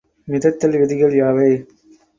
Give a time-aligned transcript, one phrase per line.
[0.27, 1.49] மிதத்தல் விதிகள் யாவை?